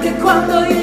anche 0.00 0.14
quando 0.14 0.64
io 0.64 0.79